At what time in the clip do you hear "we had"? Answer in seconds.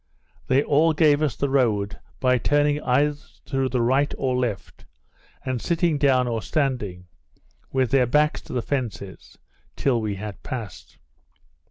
10.01-10.41